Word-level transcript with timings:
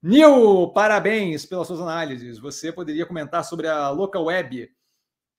Nil, 0.00 0.68
parabéns 0.72 1.44
pelas 1.44 1.66
suas 1.66 1.80
análises. 1.80 2.38
Você 2.38 2.72
poderia 2.72 3.04
comentar 3.04 3.44
sobre 3.44 3.66
a 3.66 3.90
local 3.90 4.26
web? 4.26 4.70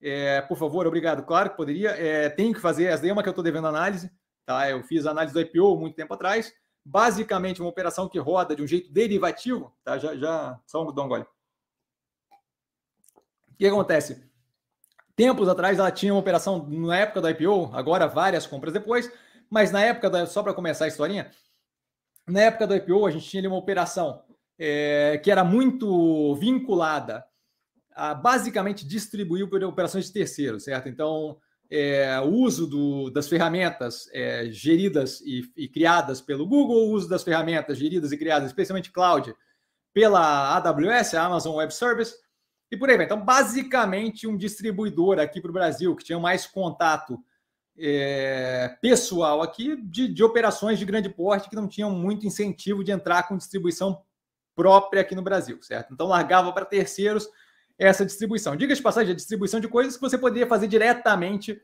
É, 0.02 0.42
por 0.42 0.58
favor, 0.58 0.86
obrigado. 0.86 1.24
Claro 1.24 1.52
que 1.52 1.58
poderia. 1.58 1.92
É, 1.92 2.30
tenho 2.30 2.54
que 2.54 2.60
fazer. 2.60 2.86
Essa 2.86 3.08
é 3.08 3.14
uma 3.14 3.24
que 3.24 3.30
eu 3.30 3.32
estou 3.32 3.44
devendo 3.44 3.68
análise. 3.68 4.12
Tá? 4.46 4.70
Eu 4.70 4.84
fiz 4.84 5.06
análise 5.06 5.34
do 5.34 5.40
IPO 5.40 5.78
muito 5.78 5.96
tempo 5.96 6.14
atrás. 6.14 6.54
Basicamente, 6.84 7.62
uma 7.62 7.70
operação 7.70 8.10
que 8.10 8.20
roda 8.20 8.54
de 8.54 8.62
um 8.62 8.68
jeito 8.68 8.92
derivativo. 8.92 9.74
Tá? 9.82 9.98
Já, 9.98 10.16
já, 10.18 10.60
só 10.66 10.84
um, 10.84 10.90
um 10.90 11.08
gole. 11.08 11.26
O 13.48 13.56
que 13.58 13.66
acontece? 13.66 14.30
Tempos 15.16 15.48
atrás, 15.48 15.80
ela 15.80 15.92
tinha 15.92 16.14
uma 16.14 16.20
operação 16.20 16.68
na 16.68 16.98
época 16.98 17.22
do 17.22 17.30
IPO, 17.30 17.72
agora 17.74 18.08
várias 18.08 18.48
compras 18.48 18.72
depois, 18.72 19.12
mas 19.50 19.70
na 19.70 19.82
época, 19.84 20.10
da, 20.10 20.26
só 20.26 20.42
para 20.42 20.54
começar 20.54 20.86
a 20.86 20.88
historinha, 20.88 21.30
na 22.26 22.40
época 22.44 22.66
do 22.66 22.74
IPO, 22.74 23.06
a 23.06 23.12
gente 23.12 23.28
tinha 23.28 23.42
ali 23.42 23.48
uma 23.48 23.58
operação 23.58 24.24
é, 24.60 25.18
que 25.24 25.32
era 25.32 25.44
muito 25.44 26.36
vinculada 26.36 27.26
a 27.96 28.14
basicamente 28.14 28.86
distribuir 28.86 29.48
operações 29.66 30.06
de 30.06 30.14
terceiros, 30.14 30.66
certo? 30.66 30.90
Então, 30.90 31.38
é, 31.70 32.20
o 32.20 32.30
uso 32.30 32.68
do, 32.68 33.10
das 33.10 33.28
ferramentas 33.28 34.10
é, 34.12 34.48
geridas 34.52 35.22
e, 35.22 35.44
e, 35.56 35.68
criadas 35.68 36.20
pelo 36.20 36.48
Google, 36.48 36.88
o 36.88 36.92
uso 36.92 37.08
das 37.08 37.24
ferramentas 37.24 37.78
geridas 37.78 38.12
e 38.12 38.18
criadas, 38.18 38.50
especialmente 38.50 38.92
cloud, 38.92 39.34
pela 39.94 40.56
AWS, 40.58 41.14
a 41.14 41.24
Amazon 41.24 41.56
Web 41.56 41.74
Service, 41.74 42.16
e 42.72 42.78
por 42.78 42.90
aí 42.90 42.98
vai. 42.98 43.06
Então, 43.06 43.24
basicamente, 43.24 44.28
um 44.28 44.38
distribuidor 44.38 45.20
aqui 45.20 45.42
para 45.42 45.50
o 45.50 45.54
Brasil 45.54 45.96
que 45.96 46.04
tinha 46.04 46.20
mais 46.20 46.46
contato 46.46 47.20
é, 47.78 48.76
pessoal 48.82 49.42
aqui 49.42 49.76
de, 49.84 50.08
de 50.08 50.24
operações 50.24 50.78
de 50.78 50.86
grande 50.86 51.10
porte 51.10 51.50
que 51.50 51.56
não 51.56 51.68
tinham 51.68 51.92
muito 51.92 52.28
incentivo 52.28 52.84
de 52.84 52.92
entrar 52.92 53.28
com 53.28 53.38
distribuição 53.38 54.02
própria 54.60 55.04
aqui 55.04 55.16
no 55.16 55.22
Brasil, 55.22 55.58
certo? 55.62 55.94
Então 55.94 56.06
largava 56.06 56.52
para 56.52 56.66
terceiros 56.66 57.30
essa 57.78 58.06
distribuição. 58.06 58.58
Diga 58.58 58.76
de 58.76 58.82
passagem, 58.82 59.14
a 59.14 59.16
distribuição 59.16 59.58
de 59.58 59.70
coisas 59.70 59.96
que 59.96 60.02
você 60.02 60.18
poderia 60.18 60.46
fazer 60.46 60.68
diretamente 60.68 61.58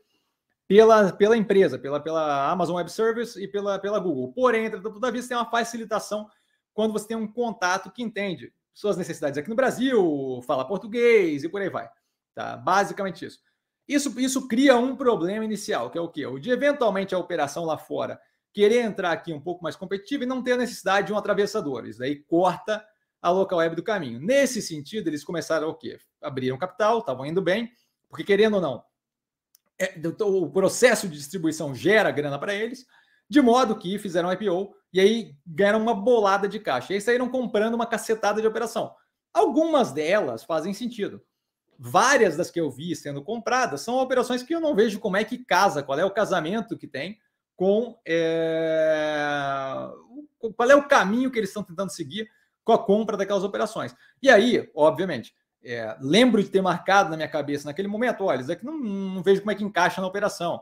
pela, 0.66 1.12
pela 1.12 1.36
empresa, 1.36 1.78
pela, 1.78 2.00
pela 2.00 2.50
Amazon 2.50 2.76
Web 2.76 2.90
Service 2.90 3.38
e 3.38 3.46
pela, 3.46 3.78
pela 3.78 3.98
Google. 3.98 4.32
Porém, 4.32 4.70
todavia, 4.70 5.20
você 5.20 5.28
tem 5.28 5.36
uma 5.36 5.50
facilitação 5.50 6.26
quando 6.72 6.94
você 6.94 7.06
tem 7.06 7.18
um 7.18 7.30
contato 7.30 7.92
que 7.92 8.02
entende 8.02 8.50
suas 8.72 8.96
necessidades 8.96 9.36
aqui 9.36 9.50
no 9.50 9.54
Brasil, 9.54 10.40
fala 10.46 10.66
português 10.66 11.44
e 11.44 11.50
por 11.50 11.60
aí 11.60 11.68
vai. 11.68 11.90
Tá? 12.34 12.56
Basicamente 12.56 13.26
isso. 13.26 13.40
Isso, 13.86 14.18
isso 14.18 14.48
cria 14.48 14.74
um 14.74 14.96
problema 14.96 15.44
inicial, 15.44 15.90
que 15.90 15.98
é 15.98 16.00
o 16.00 16.08
quê? 16.08 16.24
O 16.24 16.38
de 16.38 16.48
eventualmente 16.48 17.14
a 17.14 17.18
operação 17.18 17.66
lá 17.66 17.76
fora 17.76 18.18
querer 18.56 18.80
entrar 18.80 19.12
aqui 19.12 19.34
um 19.34 19.40
pouco 19.40 19.62
mais 19.62 19.76
competitivo 19.76 20.22
e 20.22 20.26
não 20.26 20.42
ter 20.42 20.52
a 20.52 20.56
necessidade 20.56 21.08
de 21.08 21.12
um 21.12 21.18
atravessador. 21.18 21.84
Isso 21.84 21.98
daí 21.98 22.16
corta 22.16 22.82
a 23.20 23.30
local 23.30 23.58
web 23.58 23.76
do 23.76 23.82
caminho. 23.82 24.18
Nesse 24.18 24.62
sentido, 24.62 25.08
eles 25.08 25.22
começaram 25.22 25.68
o 25.68 25.74
quê? 25.74 25.98
Abriram 26.22 26.56
capital, 26.56 27.00
estavam 27.00 27.26
indo 27.26 27.42
bem, 27.42 27.70
porque 28.08 28.24
querendo 28.24 28.54
ou 28.54 28.62
não, 28.62 28.82
é, 29.78 29.94
o 30.22 30.48
processo 30.48 31.06
de 31.06 31.18
distribuição 31.18 31.74
gera 31.74 32.10
grana 32.10 32.38
para 32.38 32.54
eles, 32.54 32.86
de 33.28 33.42
modo 33.42 33.76
que 33.76 33.98
fizeram 33.98 34.32
IPO 34.32 34.74
e 34.90 35.00
aí 35.00 35.36
ganharam 35.46 35.82
uma 35.82 35.94
bolada 35.94 36.48
de 36.48 36.58
caixa. 36.58 36.94
E 36.94 36.96
aí 36.96 37.00
saíram 37.02 37.28
comprando 37.28 37.74
uma 37.74 37.86
cacetada 37.86 38.40
de 38.40 38.46
operação. 38.46 38.94
Algumas 39.34 39.92
delas 39.92 40.44
fazem 40.44 40.72
sentido. 40.72 41.22
Várias 41.78 42.38
das 42.38 42.50
que 42.50 42.58
eu 42.58 42.70
vi 42.70 42.96
sendo 42.96 43.22
compradas 43.22 43.82
são 43.82 43.98
operações 43.98 44.42
que 44.42 44.54
eu 44.54 44.60
não 44.60 44.74
vejo 44.74 44.98
como 44.98 45.18
é 45.18 45.24
que 45.24 45.44
casa, 45.44 45.82
qual 45.82 45.98
é 45.98 46.06
o 46.06 46.10
casamento 46.10 46.78
que 46.78 46.86
tem 46.88 47.18
com 47.56 47.98
é, 48.06 49.88
qual 50.54 50.70
é 50.70 50.76
o 50.76 50.86
caminho 50.86 51.30
que 51.30 51.38
eles 51.38 51.50
estão 51.50 51.62
tentando 51.62 51.90
seguir 51.90 52.28
com 52.62 52.72
a 52.72 52.78
compra 52.78 53.16
daquelas 53.16 53.44
operações. 53.44 53.94
E 54.22 54.28
aí, 54.28 54.70
obviamente, 54.74 55.34
é, 55.64 55.96
lembro 56.00 56.42
de 56.42 56.50
ter 56.50 56.60
marcado 56.60 57.10
na 57.10 57.16
minha 57.16 57.28
cabeça 57.28 57.66
naquele 57.66 57.88
momento: 57.88 58.24
olha, 58.24 58.40
isso 58.40 58.52
aqui 58.52 58.64
não, 58.64 58.78
não, 58.78 59.22
vejo 59.22 59.40
como 59.40 59.50
é 59.50 59.54
que 59.54 59.64
encaixa 59.64 60.00
na 60.00 60.06
operação. 60.06 60.60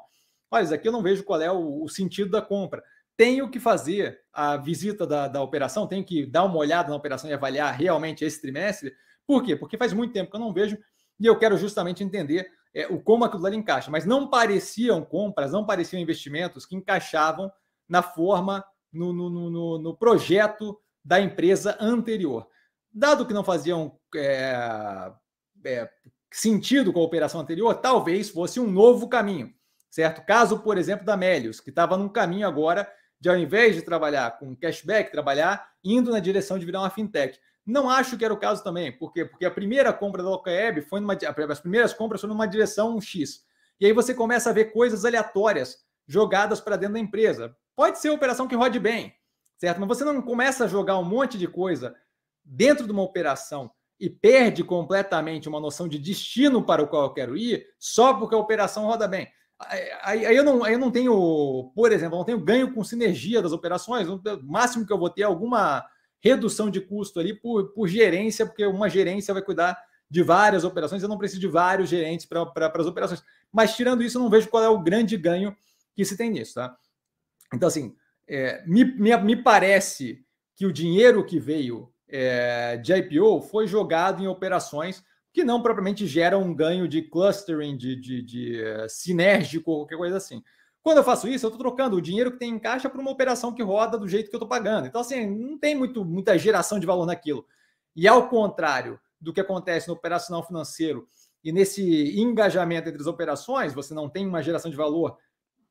Olha, 0.50 0.62
isso 0.62 0.74
aqui 0.74 0.86
eu 0.86 0.92
não 0.92 1.02
vejo 1.02 1.24
qual 1.24 1.40
é 1.40 1.50
o, 1.50 1.82
o 1.82 1.88
sentido 1.88 2.30
da 2.30 2.40
compra. 2.40 2.82
Tenho 3.16 3.50
que 3.50 3.60
fazer 3.60 4.20
a 4.32 4.56
visita 4.56 5.06
da, 5.06 5.28
da 5.28 5.42
operação, 5.42 5.86
tenho 5.86 6.04
que 6.04 6.26
dar 6.26 6.44
uma 6.44 6.56
olhada 6.56 6.90
na 6.90 6.96
operação 6.96 7.28
e 7.28 7.32
avaliar 7.32 7.74
realmente 7.74 8.24
esse 8.24 8.40
trimestre. 8.40 8.92
Por 9.26 9.42
quê? 9.42 9.56
Porque 9.56 9.76
faz 9.76 9.92
muito 9.92 10.12
tempo 10.12 10.30
que 10.30 10.36
eu 10.36 10.40
não 10.40 10.52
vejo 10.52 10.78
e 11.18 11.26
eu 11.26 11.38
quero 11.38 11.56
justamente 11.56 12.02
entender 12.02 12.50
é, 12.74 12.86
o 12.88 13.00
como 13.00 13.24
aquilo 13.24 13.46
ali 13.46 13.56
encaixa, 13.56 13.90
mas 13.90 14.04
não 14.04 14.28
pareciam 14.28 15.04
compras, 15.04 15.52
não 15.52 15.64
pareciam 15.64 16.00
investimentos 16.00 16.66
que 16.66 16.74
encaixavam 16.74 17.50
na 17.88 18.02
forma, 18.02 18.64
no, 18.92 19.12
no, 19.12 19.30
no, 19.30 19.78
no 19.78 19.96
projeto 19.96 20.78
da 21.04 21.20
empresa 21.20 21.76
anterior. 21.80 22.48
Dado 22.92 23.26
que 23.26 23.34
não 23.34 23.44
faziam 23.44 23.98
é, 24.14 25.12
é, 25.64 25.90
sentido 26.32 26.92
com 26.92 27.00
a 27.00 27.04
operação 27.04 27.40
anterior, 27.40 27.74
talvez 27.74 28.30
fosse 28.30 28.58
um 28.58 28.70
novo 28.70 29.08
caminho, 29.08 29.52
certo? 29.90 30.24
Caso, 30.24 30.60
por 30.60 30.78
exemplo, 30.78 31.04
da 31.04 31.16
Melius, 31.16 31.60
que 31.60 31.70
estava 31.70 31.96
num 31.96 32.08
caminho 32.08 32.46
agora 32.46 32.90
de, 33.20 33.28
ao 33.28 33.36
invés 33.36 33.74
de 33.74 33.82
trabalhar 33.82 34.38
com 34.38 34.56
cashback, 34.56 35.10
trabalhar 35.10 35.68
indo 35.82 36.10
na 36.10 36.20
direção 36.20 36.58
de 36.58 36.66
virar 36.66 36.80
uma 36.80 36.90
fintech. 36.90 37.38
Não 37.66 37.88
acho 37.88 38.18
que 38.18 38.24
era 38.24 38.34
o 38.34 38.38
caso 38.38 38.62
também. 38.62 38.92
Por 38.96 39.12
quê? 39.12 39.24
Porque 39.24 39.44
a 39.44 39.50
primeira 39.50 39.92
compra 39.92 40.22
da 40.22 40.28
Locaeb 40.28 40.82
foi 40.82 41.00
numa. 41.00 41.14
As 41.48 41.60
primeiras 41.60 41.94
compras 41.94 42.20
foram 42.20 42.34
numa 42.34 42.46
direção 42.46 43.00
X. 43.00 43.44
E 43.80 43.86
aí 43.86 43.92
você 43.92 44.14
começa 44.14 44.50
a 44.50 44.52
ver 44.52 44.66
coisas 44.72 45.04
aleatórias 45.04 45.78
jogadas 46.06 46.60
para 46.60 46.76
dentro 46.76 46.94
da 46.94 47.00
empresa. 47.00 47.56
Pode 47.74 47.98
ser 47.98 48.10
operação 48.10 48.46
que 48.46 48.54
rode 48.54 48.78
bem, 48.78 49.14
certo? 49.56 49.80
Mas 49.80 49.88
você 49.88 50.04
não 50.04 50.20
começa 50.22 50.64
a 50.64 50.68
jogar 50.68 50.98
um 50.98 51.04
monte 51.04 51.38
de 51.38 51.48
coisa 51.48 51.94
dentro 52.44 52.86
de 52.86 52.92
uma 52.92 53.02
operação 53.02 53.70
e 53.98 54.10
perde 54.10 54.62
completamente 54.62 55.48
uma 55.48 55.60
noção 55.60 55.88
de 55.88 55.98
destino 55.98 56.62
para 56.62 56.82
o 56.82 56.88
qual 56.88 57.04
eu 57.04 57.12
quero 57.14 57.36
ir 57.36 57.66
só 57.78 58.14
porque 58.14 58.34
a 58.34 58.38
operação 58.38 58.84
roda 58.84 59.08
bem. 59.08 59.28
Aí, 60.02 60.26
aí, 60.26 60.36
eu, 60.36 60.44
não, 60.44 60.64
aí 60.64 60.74
eu 60.74 60.78
não 60.78 60.90
tenho, 60.90 61.72
por 61.74 61.92
exemplo, 61.92 62.18
não 62.18 62.24
tenho 62.24 62.40
ganho 62.40 62.74
com 62.74 62.84
sinergia 62.84 63.40
das 63.40 63.52
operações. 63.52 64.08
O 64.08 64.20
máximo 64.42 64.84
que 64.86 64.92
eu 64.92 64.98
vou 64.98 65.08
ter 65.08 65.22
é 65.22 65.24
alguma 65.24 65.84
redução 66.24 66.70
de 66.70 66.80
custo 66.80 67.20
ali 67.20 67.34
por, 67.34 67.74
por 67.74 67.86
gerência, 67.86 68.46
porque 68.46 68.64
uma 68.64 68.88
gerência 68.88 69.34
vai 69.34 69.42
cuidar 69.42 69.78
de 70.08 70.22
várias 70.22 70.64
operações, 70.64 71.02
eu 71.02 71.08
não 71.08 71.18
preciso 71.18 71.40
de 71.40 71.48
vários 71.48 71.90
gerentes 71.90 72.24
para 72.24 72.50
as 72.74 72.86
operações. 72.86 73.22
Mas 73.52 73.76
tirando 73.76 74.02
isso, 74.02 74.16
eu 74.16 74.22
não 74.22 74.30
vejo 74.30 74.48
qual 74.48 74.64
é 74.64 74.68
o 74.68 74.82
grande 74.82 75.18
ganho 75.18 75.54
que 75.94 76.04
se 76.04 76.16
tem 76.16 76.30
nisso, 76.30 76.54
tá? 76.54 76.76
Então, 77.52 77.66
assim, 77.66 77.94
é, 78.26 78.64
me, 78.66 78.84
me, 78.84 79.14
me, 79.18 79.36
parece 79.36 80.24
que 80.56 80.64
o 80.64 80.72
dinheiro 80.72 81.26
que 81.26 81.38
veio 81.38 81.92
é, 82.08 82.78
de 82.78 82.94
IPO 82.94 83.42
foi 83.42 83.66
jogado 83.66 84.22
em 84.22 84.26
operações 84.26 85.04
que 85.32 85.44
não 85.44 85.60
propriamente 85.60 86.06
geram 86.06 86.42
um 86.42 86.54
ganho 86.54 86.88
de 86.88 87.02
clustering, 87.02 87.76
de, 87.76 87.96
de, 87.96 88.22
de 88.22 88.62
uh, 88.62 88.88
sinérgico, 88.88 89.64
qualquer 89.64 89.96
coisa 89.96 90.16
assim. 90.16 90.42
Quando 90.84 90.98
eu 90.98 91.04
faço 91.04 91.26
isso, 91.26 91.46
eu 91.46 91.48
estou 91.48 91.58
trocando 91.58 91.96
o 91.96 92.02
dinheiro 92.02 92.30
que 92.30 92.38
tem 92.38 92.50
em 92.50 92.58
caixa 92.58 92.90
para 92.90 93.00
uma 93.00 93.10
operação 93.10 93.54
que 93.54 93.62
roda 93.62 93.96
do 93.96 94.06
jeito 94.06 94.28
que 94.28 94.36
eu 94.36 94.38
estou 94.38 94.48
pagando. 94.48 94.86
Então, 94.86 95.00
assim, 95.00 95.26
não 95.26 95.58
tem 95.58 95.74
muito, 95.74 96.04
muita 96.04 96.36
geração 96.38 96.78
de 96.78 96.84
valor 96.84 97.06
naquilo. 97.06 97.46
E 97.96 98.06
ao 98.06 98.28
contrário 98.28 99.00
do 99.18 99.32
que 99.32 99.40
acontece 99.40 99.88
no 99.88 99.94
operacional 99.94 100.46
financeiro 100.46 101.08
e 101.42 101.50
nesse 101.52 102.20
engajamento 102.20 102.86
entre 102.86 103.00
as 103.00 103.06
operações, 103.06 103.72
você 103.72 103.94
não 103.94 104.10
tem 104.10 104.26
uma 104.26 104.42
geração 104.42 104.70
de 104.70 104.76
valor 104.76 105.16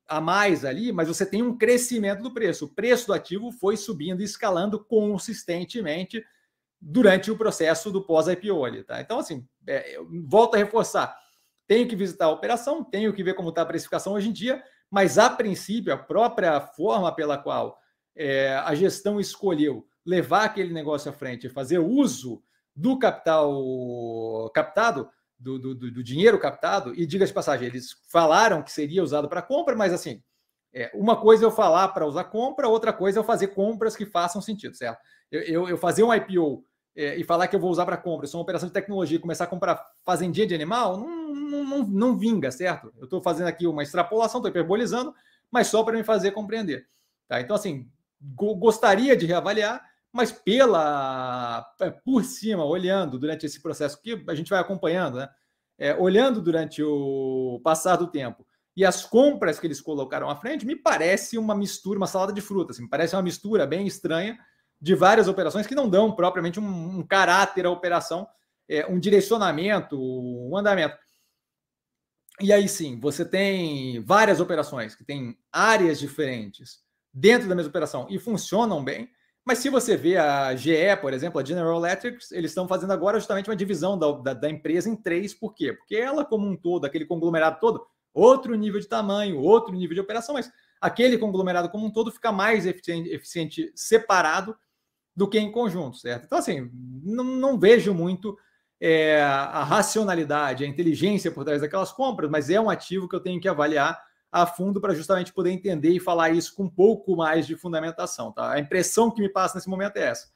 a 0.08 0.20
mais 0.20 0.66
ali, 0.66 0.92
mas 0.92 1.08
você 1.08 1.28
tem 1.28 1.44
um 1.44 1.56
crescimento 1.56 2.24
do 2.24 2.34
preço. 2.34 2.66
O 2.66 2.70
preço 2.70 3.06
do 3.06 3.14
ativo 3.14 3.52
foi 3.52 3.78
subindo 3.78 4.20
e 4.20 4.26
escalando 4.26 4.84
consistentemente 4.84 6.26
durante 6.82 7.30
o 7.30 7.38
processo 7.38 7.92
do 7.92 8.04
pós-IPO 8.04 8.66
ali, 8.66 8.84
tá? 8.84 9.00
Então, 9.00 9.20
assim, 9.20 9.48
é, 9.68 9.96
volto 10.28 10.56
a 10.56 10.58
reforçar. 10.58 11.16
Tenho 11.68 11.88
que 11.88 11.96
visitar 11.96 12.26
a 12.26 12.32
operação, 12.32 12.84
tenho 12.84 13.14
que 13.14 13.24
ver 13.24 13.34
como 13.34 13.50
está 13.50 13.62
a 13.62 13.66
precificação 13.66 14.14
hoje 14.14 14.30
em 14.30 14.34
dia, 14.34 14.64
mas 14.90 15.18
a 15.18 15.30
princípio, 15.30 15.94
a 15.94 15.98
própria 15.98 16.60
forma 16.62 17.14
pela 17.14 17.38
qual 17.38 17.80
é, 18.16 18.56
a 18.56 18.76
gestão 18.76 19.20
escolheu 19.20 19.88
levar 20.06 20.44
aquele 20.44 20.74
negócio 20.74 21.10
à 21.10 21.14
frente, 21.14 21.50
fazer 21.50 21.80
uso 21.80 22.44
do 22.76 22.98
capital 22.98 24.50
captado, 24.54 25.10
do, 25.40 25.60
do, 25.60 25.76
do 25.76 26.04
dinheiro 26.04 26.40
captado, 26.40 26.94
e 26.96 27.06
diga 27.06 27.26
de 27.26 27.34
passagem, 27.34 27.68
eles 27.68 27.92
falaram 28.10 28.62
que 28.62 28.72
seria 28.72 29.04
usado 29.04 29.28
para 29.28 29.42
compra, 29.42 29.76
mas 29.76 29.94
assim, 29.94 30.22
é, 30.74 30.92
uma 30.94 31.20
coisa 31.20 31.44
é 31.44 31.46
eu 31.46 31.52
falar 31.52 31.90
para 31.90 32.06
usar 32.06 32.26
compra, 32.26 32.68
outra 32.68 32.92
coisa 32.92 33.20
é 33.20 33.22
eu 33.22 33.24
fazer 33.24 33.48
compras 33.48 33.96
que 33.96 34.06
façam 34.06 34.42
sentido, 34.42 34.76
certo? 34.76 35.00
Eu, 35.32 35.42
eu, 35.42 35.70
eu 35.70 35.78
fazer 35.78 36.04
um 36.04 36.14
IPO 36.14 36.66
é, 36.96 37.16
e 37.18 37.24
falar 37.24 37.48
que 37.48 37.56
eu 37.56 37.60
vou 37.60 37.72
usar 37.72 37.86
para 37.86 37.98
compra, 37.98 38.26
isso 38.26 38.36
é 38.36 38.38
uma 38.38 38.44
operação 38.44 38.68
de 38.68 38.74
tecnologia, 38.74 39.20
começar 39.20 39.46
a 39.46 39.48
comprar 39.48 39.84
fazendinha 40.04 40.46
de 40.46 40.54
animal, 40.54 40.98
não, 40.98 41.34
não, 41.34 41.64
não, 41.64 41.88
não 41.88 42.18
vinga, 42.18 42.52
certo? 42.52 42.94
Eu 42.98 43.06
estou 43.06 43.22
fazendo 43.22 43.48
aqui 43.48 43.66
uma 43.66 43.84
extrapolação, 43.84 44.40
estou 44.40 44.50
hiperbolizando, 44.50 45.14
mas 45.52 45.68
só 45.68 45.84
para 45.84 45.98
me 45.98 46.04
fazer 46.04 46.32
compreender. 46.32 46.88
Tá? 47.28 47.42
Então, 47.42 47.56
assim, 47.56 47.90
gostaria 48.36 49.16
de 49.18 49.26
reavaliar, 49.26 49.84
mas 50.12 50.32
pela 50.32 51.66
é, 51.82 51.90
por 51.90 52.24
cima, 52.24 52.64
olhando 52.64 53.18
durante 53.18 53.46
esse 53.46 53.62
processo 53.62 54.00
que 54.02 54.24
a 54.28 54.36
gente 54.36 54.50
vai 54.50 54.60
acompanhando, 54.60 55.18
né? 55.18 55.30
É, 55.76 55.96
olhando 55.96 56.40
durante 56.40 56.84
o 56.84 57.60
passar 57.64 57.96
do 57.96 58.06
tempo 58.06 58.46
e 58.78 58.86
as 58.86 59.04
compras 59.06 59.60
que 59.60 59.66
eles 59.66 59.82
colocaram 59.82 60.30
à 60.30 60.36
frente, 60.36 60.68
me 60.68 60.76
parece 60.76 61.38
uma 61.38 61.56
mistura, 61.56 61.98
uma 61.98 62.08
salada 62.08 62.32
de 62.32 62.42
frutas, 62.42 62.76
assim, 62.76 62.84
me 62.84 62.90
parece 62.90 63.16
uma 63.16 63.24
mistura 63.24 63.66
bem 63.66 63.88
estranha 63.88 64.38
de 64.84 64.94
várias 64.94 65.30
operações 65.30 65.66
que 65.66 65.74
não 65.74 65.88
dão 65.88 66.12
propriamente 66.12 66.60
um, 66.60 67.00
um 67.00 67.08
caráter 67.08 67.66
à 67.66 67.70
operação, 67.70 68.28
é, 68.68 68.86
um 68.86 69.00
direcionamento, 69.00 69.98
um 69.98 70.58
andamento. 70.58 70.98
E 72.42 72.52
aí 72.52 72.68
sim, 72.68 73.00
você 73.00 73.24
tem 73.24 74.04
várias 74.04 74.42
operações 74.42 74.94
que 74.94 75.06
têm 75.06 75.38
áreas 75.50 75.98
diferentes 75.98 76.82
dentro 77.14 77.48
da 77.48 77.56
mesma 77.56 77.70
operação 77.70 78.08
e 78.10 78.20
funcionam 78.20 78.84
bem. 78.84 79.10
Mas 79.46 79.60
se 79.60 79.70
você 79.70 79.96
vê 79.96 80.18
a 80.18 80.54
GE, 80.54 80.98
por 81.00 81.14
exemplo, 81.14 81.40
a 81.40 81.46
General 81.46 81.78
Electric, 81.78 82.18
eles 82.34 82.52
estão 82.52 82.68
fazendo 82.68 82.92
agora 82.92 83.20
justamente 83.20 83.50
uma 83.50 83.56
divisão 83.56 83.98
da, 83.98 84.12
da, 84.12 84.34
da, 84.34 84.50
empresa 84.50 84.90
em 84.90 84.98
três. 84.98 85.34
Por 85.34 85.54
quê? 85.54 85.72
Porque 85.72 85.96
ela, 85.96 86.26
como 86.26 86.46
um 86.46 86.58
todo, 86.58 86.84
aquele 86.84 87.06
conglomerado 87.06 87.58
todo, 87.62 87.86
outro 88.14 88.54
nível 88.54 88.82
de 88.82 88.88
tamanho, 88.88 89.40
outro 89.40 89.74
nível 89.74 89.96
de 89.96 90.02
operação, 90.02 90.36
mas 90.36 90.52
aquele 90.82 91.18
conglomerado 91.18 91.70
como 91.70 91.86
um 91.86 91.92
todo 91.92 92.12
fica 92.12 92.34
mais 92.34 92.66
eficiente, 92.66 93.10
eficiente 93.10 93.72
separado 93.74 94.54
do 95.16 95.28
que 95.28 95.40
em 95.40 95.52
conjunto, 95.52 95.98
certo? 95.98 96.26
Então, 96.26 96.38
assim, 96.38 96.70
não, 97.04 97.24
não 97.24 97.60
vejo 97.60 97.94
muito 97.94 98.38
é, 98.82 99.22
a 99.22 99.64
racionalidade, 99.64 100.64
a 100.64 100.68
inteligência 100.68 101.32
por 101.32 101.46
trás 101.46 101.62
daquelas 101.62 101.92
compras, 101.92 102.30
mas 102.30 102.50
é 102.50 102.60
um 102.60 102.70
ativo 102.70 103.08
que 103.08 103.16
eu 103.16 103.20
tenho 103.20 103.40
que 103.40 103.48
avaliar 103.48 103.98
a 104.32 104.48
fundo 104.48 104.82
para 104.82 104.96
justamente 104.96 105.32
poder 105.32 105.52
entender 105.52 105.92
e 105.92 106.00
falar 106.00 106.32
isso 106.32 106.56
com 106.56 106.64
um 106.64 106.70
pouco 106.70 107.16
mais 107.16 107.46
de 107.46 107.56
fundamentação. 107.56 108.32
Tá? 108.32 108.52
A 108.52 108.60
impressão 108.60 109.12
que 109.12 109.22
me 109.22 109.30
passa 109.30 109.56
nesse 109.56 109.70
momento 109.70 109.98
é 109.98 110.08
essa. 110.08 110.28